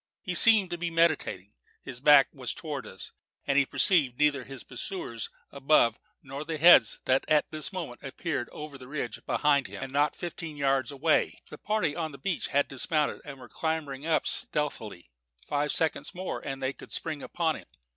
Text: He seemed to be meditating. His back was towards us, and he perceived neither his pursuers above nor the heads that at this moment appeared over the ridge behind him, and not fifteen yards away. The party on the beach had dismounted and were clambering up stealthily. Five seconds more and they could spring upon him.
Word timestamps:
He 0.23 0.33
seemed 0.33 0.71
to 0.71 0.79
be 0.79 0.89
meditating. 0.89 1.53
His 1.83 1.99
back 1.99 2.27
was 2.33 2.55
towards 2.55 2.87
us, 2.87 3.11
and 3.45 3.55
he 3.55 3.67
perceived 3.67 4.17
neither 4.17 4.43
his 4.45 4.63
pursuers 4.63 5.29
above 5.51 5.99
nor 6.23 6.43
the 6.43 6.57
heads 6.57 6.97
that 7.05 7.23
at 7.29 7.51
this 7.51 7.71
moment 7.71 8.01
appeared 8.01 8.49
over 8.49 8.79
the 8.79 8.87
ridge 8.87 9.23
behind 9.27 9.67
him, 9.67 9.83
and 9.83 9.93
not 9.93 10.15
fifteen 10.15 10.57
yards 10.57 10.89
away. 10.89 11.37
The 11.51 11.59
party 11.59 11.95
on 11.95 12.13
the 12.13 12.17
beach 12.17 12.47
had 12.47 12.67
dismounted 12.67 13.21
and 13.25 13.39
were 13.39 13.47
clambering 13.47 14.07
up 14.07 14.25
stealthily. 14.25 15.11
Five 15.47 15.71
seconds 15.71 16.15
more 16.15 16.39
and 16.39 16.63
they 16.63 16.73
could 16.73 16.91
spring 16.91 17.21
upon 17.21 17.57
him. 17.57 17.65